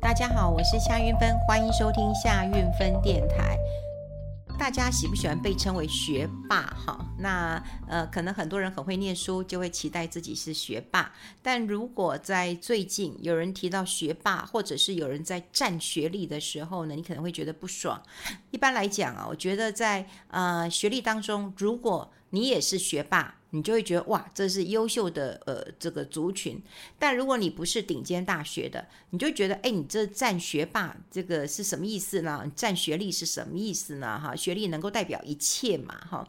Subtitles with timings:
[0.00, 3.58] 大家好，我是夏韵芬，欢迎收听夏韵芬电台。
[4.58, 6.62] 大家喜不喜欢被称为学霸？
[6.86, 11.12] 哈，那呃，可能很多人很会念书，就会期待自己是学霸。
[11.42, 18.00] 但如果在最近有人提到学霸，或者是有人在占学历的时候呢，你可能会觉得不爽。
[18.50, 23.32] 一般来讲啊，我觉得在呃学历当中，如果你也是学霸。
[23.50, 26.60] 你就会觉得哇，这是优秀的呃这个族群。
[26.98, 32.44] 但如果你不是顶尖大学的，你就觉得哎，你这占学霸这个是什么意思呢？
[32.54, 34.20] 占学历是什么意思呢？
[34.20, 35.94] 哈，学历能够代表一切嘛？
[36.10, 36.28] 哈，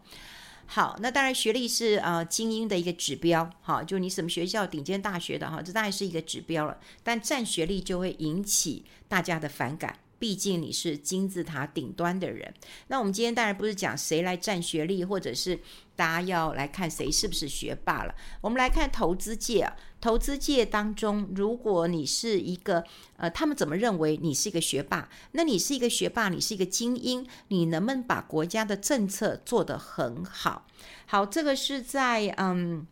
[0.67, 6.79] 好，那当然学历是呃精英的一个指标，哈，就你什么学校顶尖大学的哈，这当然是一个指标了。
[7.03, 9.99] 但占学历就会引起大家的反感。
[10.19, 12.51] 毕竟你是金字塔顶端的人，
[12.87, 15.59] 那我们今天当然不是讲谁来占学历，或者是
[15.97, 18.15] 大家要来看谁是不是学霸了。
[18.39, 22.85] 我们来看投资界啊，投资界当中，如果你是一个
[23.17, 25.09] 呃，他们怎么认为你是一个学霸？
[25.31, 30.67] 那你是一个学霸，你是一个精英，你能不能把国家的政策做得很好？
[31.07, 32.85] 好，这个是在嗯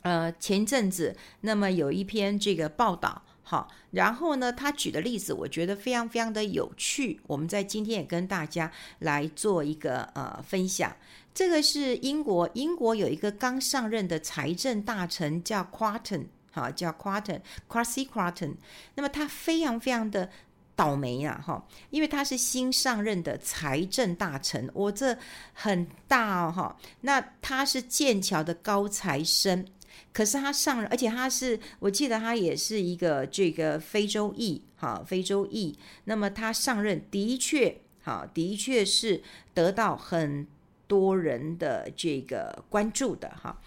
[0.00, 3.22] 呃前一阵子，那么有一篇这个报道。
[3.48, 10.92] 好，然后呢，他举的例子我觉得非常非常的有趣，我们在今天也跟大家来做一个呃分享。
[11.32, 18.56] 这个是英国，英国有一个刚上任的财政大臣叫 Kwarteng，好，叫 Quartern，Quasi Quartern。
[18.96, 20.28] 那么他非常非常的
[20.74, 25.16] 倒霉啊，哈，因为他是新上任的财政大臣，我这
[25.52, 29.64] 很大哦，哈，那他是剑桥的高材生。
[30.12, 35.78] 可是他上任，而且他是，我记得他也是一个这个非洲裔，哈，非洲裔。
[36.04, 40.46] 那么他上任的确，哈，的确是得到很
[40.86, 43.60] 多人的这个关注的，哈。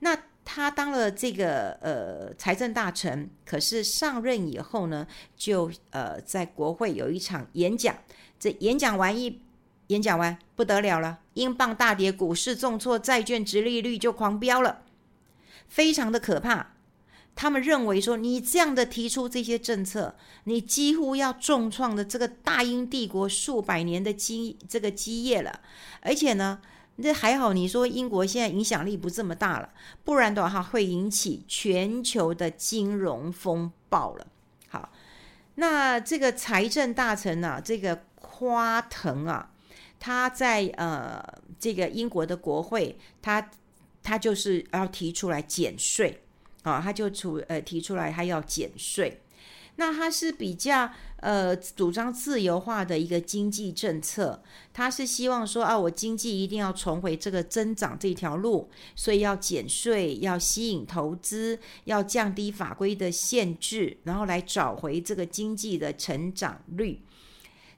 [0.00, 7.94] 那他当了这个呃财政大臣，可是上任以后呢，就呃在国会有一场演讲，
[8.38, 9.40] 这演讲完一
[9.88, 14.82] 演讲完不得了了，英镑大跌，股市重挫，债券殖利率就狂飙了。
[15.70, 16.72] 非常的可怕，
[17.36, 25.60] 他们认为说，你这样的提出这些政策，你几乎要重创的这个大英帝国数百年的基这个基业了。
[26.00, 26.60] 而且呢，
[27.00, 29.70] 这还好，你说英国现在影响力不这么大了，
[30.04, 34.26] 不然的话会引起全球的金融风暴了。
[34.68, 34.90] 好，
[35.54, 39.52] 那这个财政大臣啊，这个夸腾啊，
[40.00, 41.24] 他在呃
[41.60, 43.50] 这个英国的国会，他。
[44.02, 46.22] 他就是要提出来减税
[46.62, 49.20] 啊，他就出呃提出来他要减税，
[49.76, 67.00] 那他是比较呃主张自由化的一个经济政策，他是希望说啊，我经济一定要重回这个增长这条路，所以要减税，要吸引投资，要降低法规的限制，然后来找回这个经济的成长率。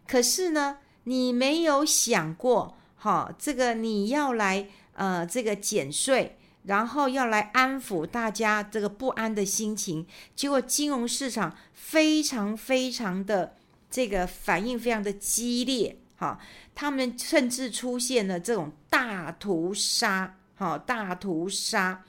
[0.08, 4.68] 可是呢，你没有想过哈，这个你要来。
[5.02, 13.56] 呃，这个减税，然后要来安抚大家这个不安的心情，结果金融市场非常非常的
[13.90, 16.38] 这个反应非常的激烈，哈，
[16.72, 22.04] 他们甚至出现了这种大屠杀，哈，大屠杀。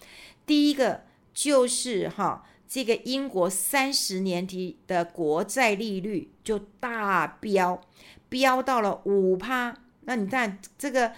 [0.45, 1.01] 第一个
[1.33, 7.81] 就是哈，这个英国三十年期的国债利率就大飙，
[8.29, 11.11] 飙到了五趴，那你看这个。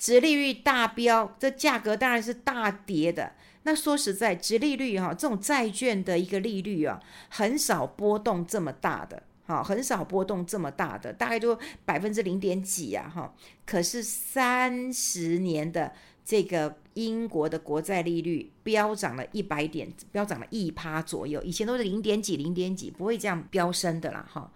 [0.00, 3.34] 殖利率大飙，这价格当然是大跌的。
[3.64, 13.34] 那说实在，殖利率哈，这种债券的一个利率啊，很少波动这么大的，哈，很少波动这么大的，大概就百分之零点几啊，哈。
[13.66, 15.92] 可是三十年的
[16.24, 24.50] 这个英国的国债利率飙涨了一百点，飙涨了一趴左右，以前都是零点几、零点几，不会这样飙升的啦，哈。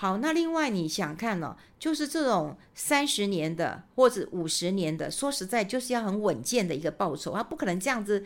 [0.00, 8.24] 好，那另外你想看呢、哦，就是这种三十年的或者五十年的，说实在就是要很稳健的一个报酬，它不可能这样子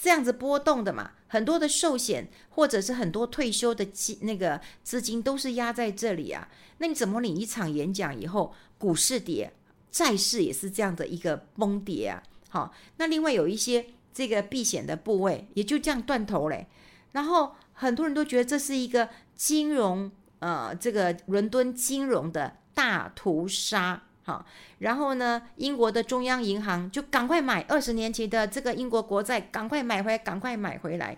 [0.00, 1.10] 这样子波动的嘛。
[1.28, 6.48] 很多的寿险或者是很多退休的金那个资金都是压在这里啊。
[6.78, 9.52] 那你怎么领一场演讲以后，股市跌，
[9.90, 12.22] 债市也是这样的一个崩跌啊？
[12.48, 13.84] 好，那另外有一些
[14.14, 16.68] 这个避险的部位也就这样断头嘞。
[17.12, 20.10] 然后很多人都觉得这是一个金融。
[20.42, 24.44] 呃，这个伦敦金融的大屠杀，好，
[24.80, 31.16] 然后呢，英国的中央银行就赶快买二十年期的这个英国国债，赶快买回来，赶快买回来。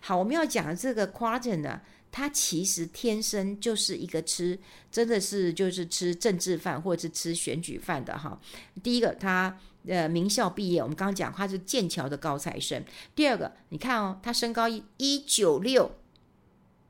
[0.00, 1.78] 好，我们要讲的这个 Kwarteng 呢，
[2.10, 4.58] 他其实天生就是一个吃，
[4.90, 8.40] 真的是就是吃政治饭或者是吃选举饭的哈。
[8.82, 12.82] 第一个，他呃名校毕业，我们刚刚讲他是剑桥的高材生。
[13.14, 15.90] 第二个，你看哦，他身高一一九六。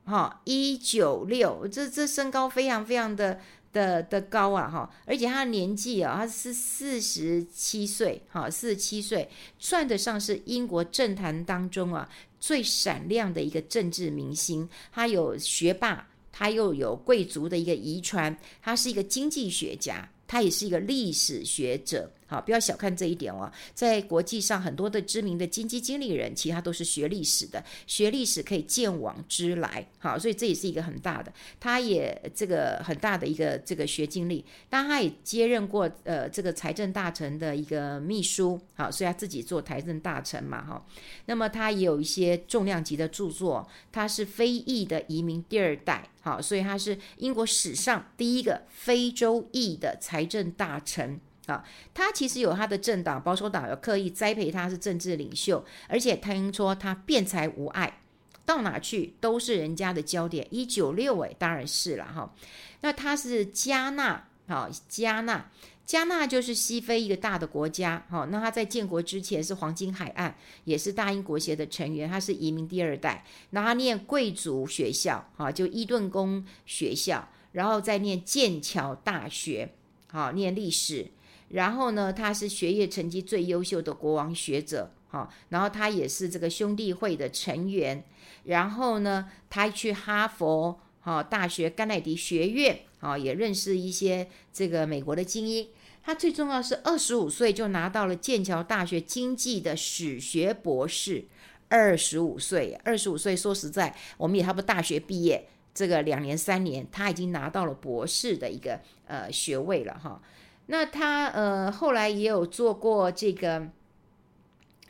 [0.05, 3.39] 哈，一九六，这这身高非常非常的
[3.73, 9.29] 的的高啊，哈，而且他的年纪啊，他是四十七岁，哈，四十七岁，
[9.59, 12.09] 算得上是英国政坛当中啊
[12.39, 14.69] 最闪亮的一个政治明星。
[14.91, 20.09] 他有学霸，他又有贵族的一个遗传，他是一个经济学家。
[20.27, 23.51] 他也是一个历史学者，好，不要小看这一点哦。
[23.73, 31.31] 在国际上，很多的知名的基金经理人，其他都是学历史的，学历史可以见往知来，好，所以这也是一个很大的。
[31.59, 40.85] 他也这个很大的一个这个学经历，当他也接任过呃这个财政大臣的一个秘书，好，所以他自己做财政大臣嘛，哈。
[41.25, 46.09] 那么他也有一些重量级的著作，他是非裔的移民第二代。
[46.21, 51.63] 好，所以他是英国史上第一个非洲裔的财政大臣啊。
[51.93, 57.99] 他其实有他的政党，保守党有刻意栽培他是政治领袖，而且听说他辩才无碍，
[58.45, 60.47] 到哪去都是人家的焦点。
[60.49, 62.33] 一九六诶，当然是了哈。
[62.81, 65.49] 那他是加纳，好，加纳。
[65.85, 79.75] 加纳就是西非一个大的国家，哈，那他在建国之前是黄金海岸，也是大英国协的成员，他是移民第二代，那他念贵族学校，哈，就伊顿宫学校，然后再念剑桥大学，
[80.07, 81.05] 好，念历史，
[81.49, 88.03] 然后呢，他是学业成绩最优秀的国王学者，哈，然后他也是这个兄弟会的成员，
[88.45, 90.79] 然后呢，他去哈佛。
[90.99, 95.67] 好，大学甘乃迪学院，好，也认识一些这个美国的精英。
[96.03, 101.25] 他最重要是二十五岁就拿到了剑桥大学经济的史学博士。
[101.67, 110.21] 二十五岁，二十五岁，说实在，我们也差不多大学毕业，这个两年三年，他已经拿到了博士的一个呃学位了哈。
[110.67, 113.69] 那他呃后来也有做过这个。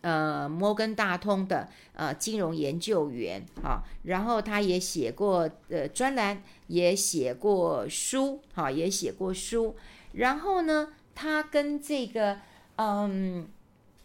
[0.01, 9.75] 呃，摩根大通的呃金融研究员啊，然后他也写过呃专栏，也写过书，哈，也写过书。
[10.11, 12.37] 然后呢，他跟这个
[12.75, 13.49] 嗯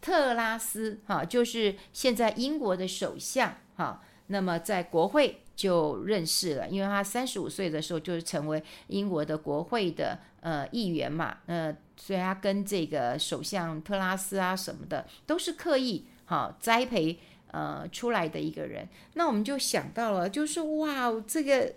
[0.00, 11.76] 特拉斯哈，就是现在英国的首相哈，那么在国会就认识了，因为他三十五岁的时候就是成为英国的国会的呃议员嘛，呃。
[12.02, 17.18] 所以他跟这个首相特拉斯啊什么的都是刻意哈栽培
[17.48, 21.74] 呃出来的一个人，那我们就想到了，就是哇，这个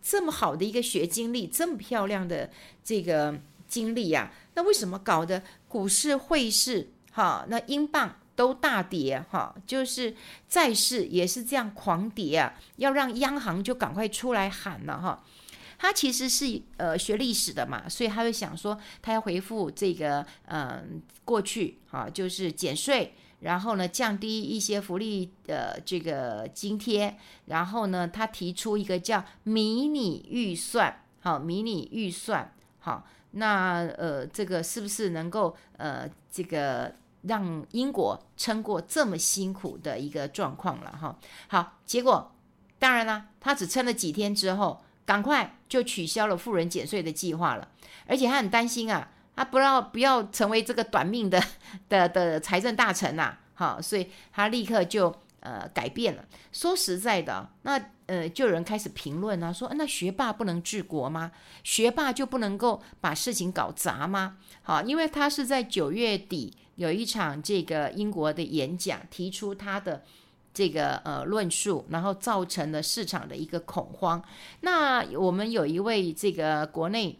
[0.00, 2.48] 这么好的一个学经历，这么漂亮的
[2.84, 3.36] 这个
[3.66, 10.14] 经历呀，那为什么搞得股市汇市哈，那英镑都大跌哈，就是
[10.48, 15.24] 债市也是这样狂跌啊，要让央行就赶快出来喊了哈。
[15.76, 36.94] 他其实是呃学历史的嘛，所以他会想说，他要回复这个嗯、过去啊，就是减税，然后呢降低一些福利的这个津贴，然后呢他提出一个叫迷你预算，好，迷你预算，好，那呃这个是不是能够呃这个
[37.26, 41.18] 让英国撑过这么辛苦的一个状况了哈？
[41.48, 42.32] 好，结果
[42.78, 44.82] 当然了，他只撑了几天之后。
[45.06, 47.68] 赶快就取消了富人减税的计划了，
[48.06, 49.06] 而且他很担心啊，
[49.36, 51.38] 他不要不要成为这个短命的
[51.90, 56.24] 的的财政大臣呐、啊，好，所以他立刻就呃改变了。
[56.52, 61.32] 说实在的，那呃就有人开始评论啊，说那学霸不能治国吗？
[61.62, 64.38] 学霸就不能够把事情搞砸吗？
[64.62, 70.02] 好，因为他是在九月底有一场这个英国的演讲，提出他的。
[70.56, 74.22] 这个呃论述，然后造成了市场的一个恐慌。
[74.60, 77.18] 那我们有一位这个国内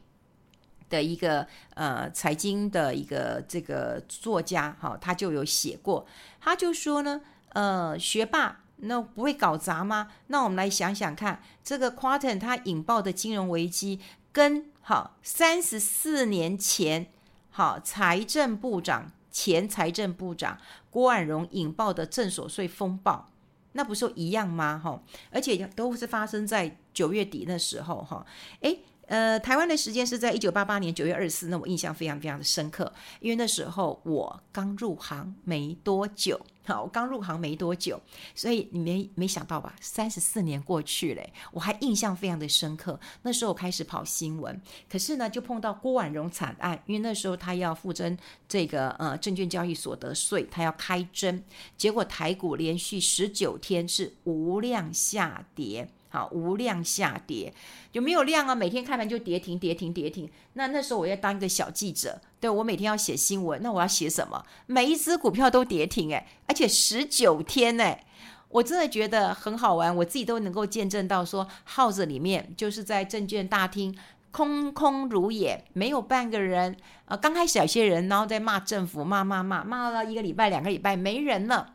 [0.89, 1.45] 的一个
[1.75, 6.07] 呃财经的一个这个作家，哈，他就有写过，
[6.41, 7.23] 他就说呢，
[7.55, 10.13] 呃，学霸那不会搞砸吗？
[10.29, 13.99] 那我们来想想看，这个 Quarton 他引爆的金融危机，
[14.31, 17.09] 跟好三十四年前
[17.51, 19.11] 好财政部长。
[19.35, 20.57] 前财政部长
[20.91, 23.29] 郭婉容引爆的正所税风暴，
[23.73, 24.81] 那不是一样吗？
[24.83, 28.25] 哈，而且都是发生在九月底那时候，哈，
[28.61, 28.85] 诶。
[29.07, 38.01] 呃，台湾的时间是在一九八八年九月二十四，那我印象非常非常的深刻，因为那时候我刚入行没多久，好，我刚入行没多久，
[38.35, 39.75] 所以你没没想到吧？
[39.81, 42.99] 三十四年过去嘞，我还印象非常的深刻。
[43.23, 44.59] 那时候我开始跑新闻，
[44.91, 48.17] 可是呢，就碰到郭婉容惨案，因为那时候他要复征
[48.49, 51.43] 这个呃证券交易所得税，他要开征，
[51.77, 55.87] 结果台股连续十九天是无量下跌。
[56.15, 57.53] 好，无量下跌，
[57.91, 58.55] 有没有量啊？
[58.55, 60.31] 每天开盘就跌停，跌停，跌停。
[60.53, 64.45] 那那时候我要当一个小记者，对，我每天要写新闻，那我要写什么？
[64.67, 68.05] 每一只股票都跌停，诶，而且十九天，诶，
[68.49, 73.99] 我真的觉得很好玩，我自己都能够见证到说，号子里面就是在证券大厅
[74.31, 76.77] 空空如也，没有半个人。
[77.07, 81.75] 呃，刚开始有些人，然后在骂政府，骂骂骂，骂了一个礼拜、两个礼拜，没人了，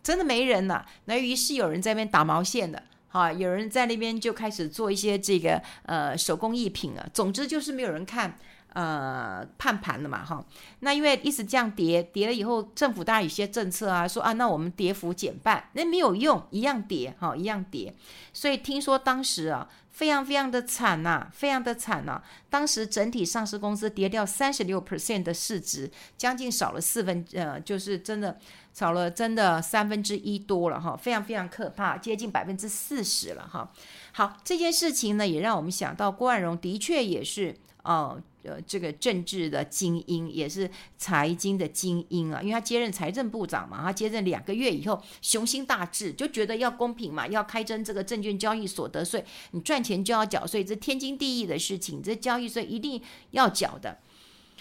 [0.00, 0.86] 真的没人了。
[1.06, 2.80] 那于是有人在那边打毛线的，
[3.14, 7.08] 啊，有人在那边就开始做一些这个呃手工艺品了。
[7.14, 8.36] 总之就是没有人看。
[8.74, 10.44] 呃，判盘了嘛，哈，
[10.80, 17.94] 那因为一直这样跌，跌了以后，政府当然有些政策啊，说啊，那我们跌幅减半，那没有用，一样跌，哈，一样跌。
[18.32, 22.20] 所以听说当时啊，非常非常的惨呐，非常的惨呐。
[22.50, 28.36] 当时整体上市公司跌掉三十六 percent 的市值，将近少了四分，呃，就是真的
[28.72, 33.70] 少了真的三分之一多了，哈，非常非常可怕，接近百分之四十了，哈。
[34.10, 37.54] 好，这件事情呢，也让我们想到郭万荣的确也是。
[37.84, 53.98] 哦，呃，这个政治的精英也是财经的精英啊，因为他接任财政部长嘛，他接任两个月以后，雄心大志，就觉得要公平嘛，要开征这个证券交易所得税，你赚钱就要缴税，这天经地义的事情，这交易税一定要缴的。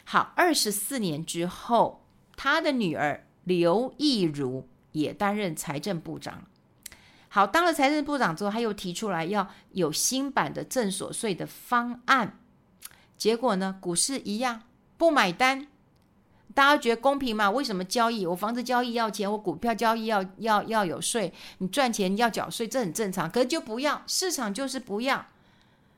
[0.06, 6.46] 好，二十四年之后，他的女儿刘亦如也担任财政部长。
[7.28, 12.40] 好，当了财政部长之后，他又提出来要有新版的证所税的方案。
[13.18, 13.78] 结果呢？
[13.80, 14.64] 股市一样
[14.98, 15.68] 不买单，
[16.54, 17.50] 大家觉得公平吗？
[17.50, 18.26] 为什么交易？
[18.26, 23.30] 我房子交易要钱，我股票交易要要要有税，你赚钱要缴税，这很正常。
[23.30, 25.26] 可是就不要，市场就是不要。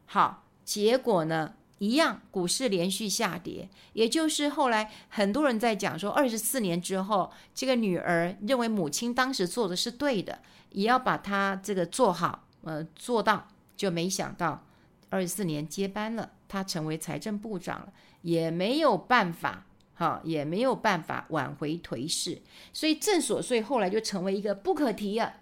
[0.05, 1.53] 好，结果呢？
[1.79, 3.67] 一样，股市连续下跌。
[3.93, 13.47] 也就是后来很多人在讲说，二十四年之后，这个女儿认为母亲当时做的是对的，也要把她这个做好，呃，做到。
[13.75, 14.63] 就没想到
[15.09, 16.31] 二十四年接班了。
[16.55, 25.33] 他成为财政部长了，也没有办法，哈，也没有办法挽回颓势，所以正所税后来就成为一个不可提啊，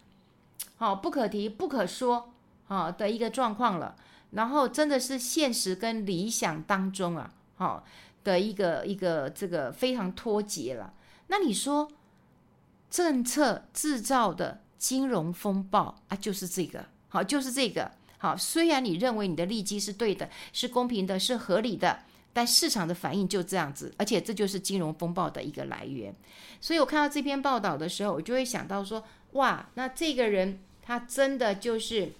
[0.78, 2.34] 好，不可提、不可说，
[2.66, 3.96] 好的一个状况了。
[4.32, 7.86] 然后真的是现实跟理想当中啊，好
[8.24, 10.96] 的一个一个这个非常脱节了。
[11.28, 11.92] 那你说
[12.90, 17.92] 政策制造的金融风暴啊，就是这个，好，就是这个。
[18.24, 22.00] 好，虽然你认为你的利基是对的，是公平的，是合理的，
[22.32, 26.16] 但市场的反应就这样子，而且这就是金融风暴的一个来源。
[26.62, 29.04] 所以我看到这篇报道的时候，我就会想到说，
[29.34, 32.14] 哇，那这个人他真的就是，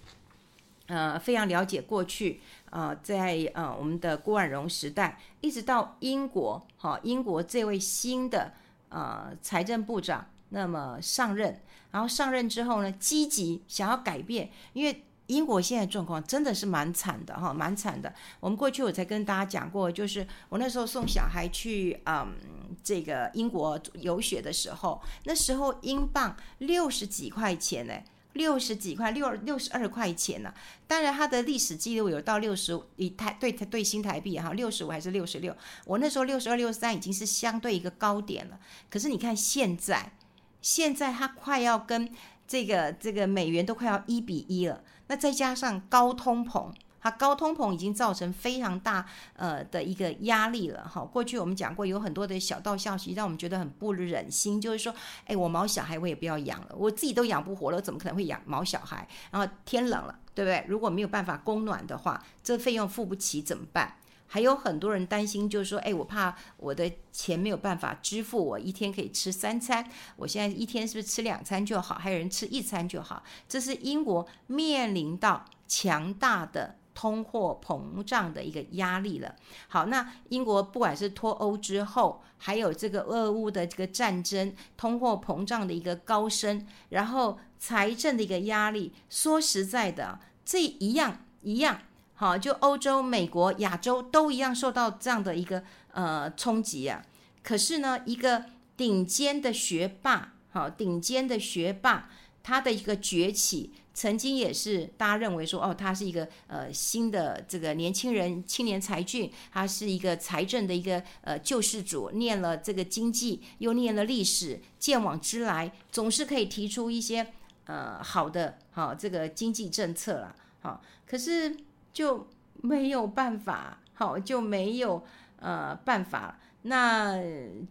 [0.88, 8.52] 呃，非常了解过去，呃，在呃我们的郭婉容时代，一直到英国，好，英国这位新的
[8.90, 11.58] 呃财政部长那么上任，
[11.92, 15.02] 然后上任之后呢，积极想要改变，因为。
[15.26, 18.12] 英国现在状况真的是蛮惨的哈，蛮惨的。
[18.40, 22.34] 我们过去我才跟大家讲过，就是我那时候送小孩去嗯
[22.82, 27.94] 这个英国游学的时候，那时候英镑六十几块钱呢，
[28.34, 30.52] 六十几块六六十二块钱呢。
[30.86, 35.56] 当然它的历史记录有到六十五，以台对对新台币哈，六十五还是六十六？
[35.86, 38.58] 我那时候六十二六十三已经是相对一个高点了。
[38.90, 40.12] 可是你看现在，
[40.60, 42.12] 现在它快要跟
[42.46, 44.82] 这个这个美元都快要一比一了。
[45.06, 49.04] 那再加上高通膨，它高通膨已经造成非常大
[49.36, 51.02] 呃的一个压力了哈。
[51.02, 54.94] 过去我们讲过，有很多的小道消息让我们觉得很不忍心，就是说，
[55.26, 59.06] 哎，我毛小孩我也不要养了，我自己都养不活了，我怎么可能会养毛小孩？
[59.30, 60.64] 然后天冷了，对不对？
[60.66, 63.96] 如果没有办法供暖的话，这费用付不起怎么办？
[64.34, 71.94] 还有很多人担心，就是说，哎，我怕我的钱没有办法支付，我一天可以吃三餐，我现在一天是不是吃两餐就好？
[71.94, 73.22] 还有人吃一餐就好？
[73.48, 79.36] 这是英国面临到强大的通货膨胀的一个压力了。
[79.68, 91.82] 好，那英国不管是脱欧之后，还有这个俄乌的这个战争，通货膨胀的一个高升，然后财政的一个压力，说实在的，这一样一样。
[92.16, 97.04] 好，就欧洲、美国、亚洲都一样受到这样的一个呃冲击啊。
[97.42, 98.44] 可是呢，一个
[98.76, 102.08] 顶尖的学霸，好，顶尖的学霸，
[102.42, 117.26] 他的一个崛起，曾经也是大家认为说，哦，他是一个呃新的这个年轻人，青年才俊，他是一个财政的一个呃救世主，念了这个经济，又念了历史，鉴往知来，总是可以提出一些
[117.66, 120.36] 呃好的好这个经济政策了。
[120.60, 121.56] 好，可是。
[121.94, 122.26] 就
[122.60, 125.02] 没有办法，好，就没有
[125.38, 126.38] 呃办法。
[126.66, 127.22] 那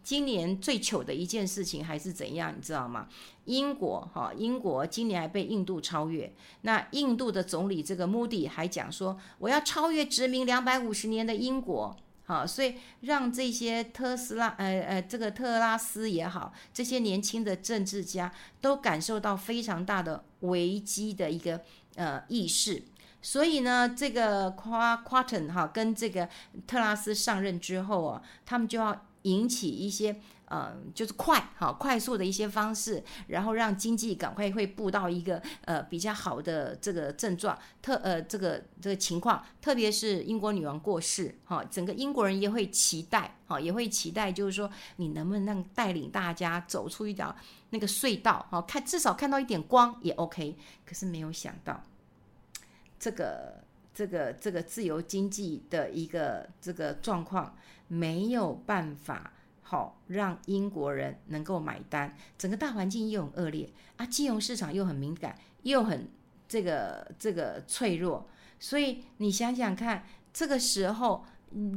[0.03, 3.08] 今年最糗的一件事情还是怎样，你知道吗？
[3.46, 6.32] 英国哈，英国今年还被印度超越。
[6.62, 11.96] 那印度的总理这个穆迪还讲说，我要超越殖民两百五十年的英国。
[12.25, 21.60] 好，所以让这些特斯拉，呃呃，这个特拉斯也好，这些年轻的政治家都感受到非常大的危机的一个
[21.96, 22.84] 呃意识。
[23.24, 26.30] 所以呢，这个夸夸腾哈跟这个
[26.68, 30.22] 特拉斯上任之后啊，他们就要引起一些。
[30.48, 47.36] 呃，就是快哈快速的一些方式，然后让经济赶快会步到一个呃比较好的这个症状，特呃这个这个情况，特别是英国女王过世哈，整个英国人也会期待哈，也会期待就是说你能不能让带领大家走出一条
[47.72, 50.56] 那个隧道哈，看至少看到一点光也 OK。
[50.86, 51.82] 可是没有想到，
[53.04, 53.62] 这个
[53.94, 57.54] 这个这个自由经济的一个这个状况
[57.90, 59.34] 没有办法。
[59.66, 63.68] 好，让英国人能够买单，整个大环境又很恶劣
[63.98, 66.08] 啊，金融市场又很敏感，又很
[66.48, 68.30] 这个这个脆弱，
[68.60, 71.26] 所以你想想看，这个时候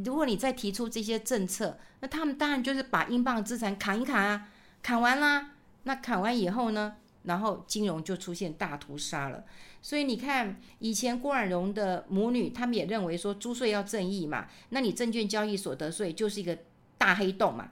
[0.05, 4.49] 如果你再提出这些政策，那他们当然就是把英镑资产砍一砍啊，
[4.83, 5.53] 砍完啦，
[5.85, 9.45] 那砍完以后呢，然后金融就出现大屠杀了。
[9.83, 16.59] 所以你看，以前郭婉蓉的母女，他们也认为说，租税要正义嘛，那你证券交易所得税就是一个
[16.99, 17.71] 大黑洞嘛。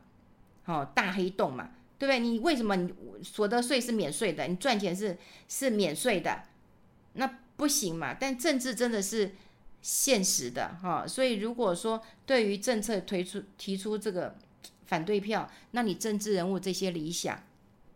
[0.67, 2.19] 哦，大黑洞嘛，对不对？
[2.19, 2.91] 你为什么你
[3.23, 6.45] 所得税是免税的，你赚钱是是免税的，
[7.13, 8.15] 那不行嘛？
[8.15, 9.35] 但政治真的是
[9.83, 14.37] 现实的哈、哦，所以如果说对于政策推出提出这个
[14.87, 17.43] 反对票，那你政治人物这些理想，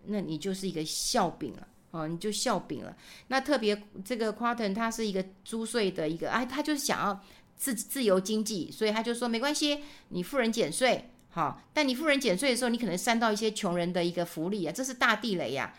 [0.09, 2.97] 那你就是一个笑柄了哦，你就笑柄了。
[3.29, 7.21] 那特别这个夸腾，他是一个租税的一个，哎，他就是想要
[7.57, 11.11] 自自由经济，所以他就说没关系，你富人减税。
[11.31, 15.75] 好，但你富人减税的时候，你可能删到一些穷人的一个福利啊，这是大地雷呀。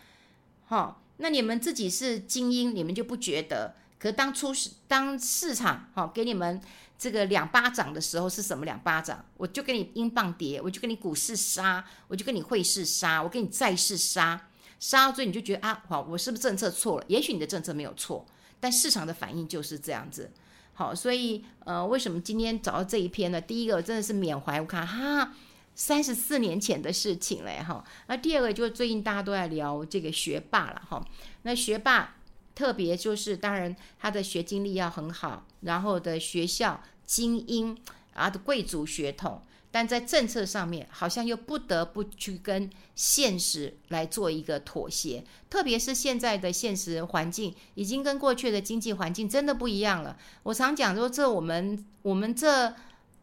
[0.66, 3.74] 好，那你们自己是精英，你们就不觉得？
[3.98, 6.58] 可当初是当市场好给你们
[7.00, 9.24] 这个两巴掌的时候，是什么两巴掌？
[9.38, 17.04] 我就给你英镑跌，我就给你股市杀，我就给你汇市杀，我给你债市杀，杀到最后你就觉得啊，好，我是不是政策错了？
[17.08, 18.26] 也许你的政策没有错，
[18.60, 20.30] 但市场的反应就是这样子。
[20.74, 23.40] 好，所以呃，为什么今天找到这一篇呢？
[23.40, 25.32] 第一个真的是缅怀，我看哈，
[25.74, 27.82] 三十四年前的事情嘞哈。
[28.08, 31.02] 那第二个就是最近大家都在聊这个学霸了哈。
[31.44, 32.16] 那学霸
[32.60, 37.74] 特别就是当然他的学经历要很好，然后的学校精英
[38.12, 39.40] 啊的贵族血统。
[39.70, 50.18] 但在政策上面，好像又不得不去跟现实来做一个妥协，特别是现在的现实环境已经跟过去的经济环境真的不一样了。
[50.42, 52.74] 我常讲说，这我们我们这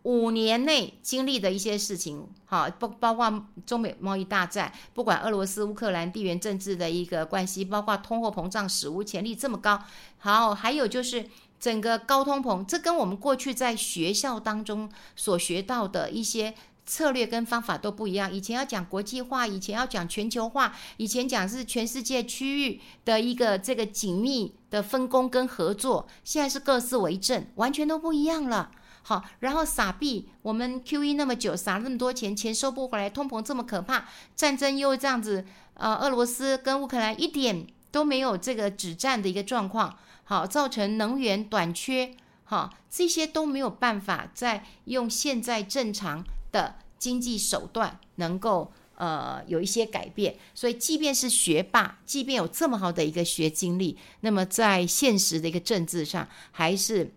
[0.07, 9.83] 五年内经历的一些事情，好，包包括中美贸易大战，不管俄罗斯、乌克兰地缘政治的一个关系，包括通货膨胀史无前例这么高，
[10.17, 11.25] 好，还有就是。
[11.59, 16.53] 整个高通膨，这跟我们过去在学校当中所学到的一些
[16.85, 18.31] 策略跟方法都不一样。
[18.31, 28.69] 以前要讲国际化，以前要讲全球化，以前讲是全世界区域的一个这个紧密的分工跟合作，现在是各自为政，完全都不一样了。
[29.09, 39.97] 好，然后撒币，我们 QE 那么久，撒了那么多钱，钱收不回来，通膨这么可怕，战争又这样子，呃，俄罗斯跟乌克兰一点都没有这个止战的一个状况。
[40.25, 42.11] 好，造成能源短缺，
[42.43, 50.35] 好，这些都没有办法再用现在正常的经济手段能够呃有一些改变。
[50.53, 57.13] 所以，即便是学霸，即便有这么好的一个学经历，那么在现实的一个政治上，还是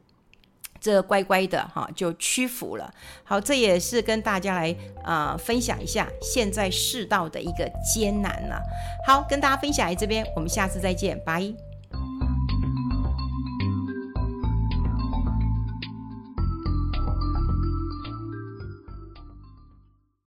[0.80, 2.92] 这乖乖的哈就屈服了。
[3.22, 8.60] 好，这也是跟大家来啊、呃、分享一下现在世道的一个艰难了。
[9.06, 11.69] 好，跟大家分享在这边，我们下次再见，拜。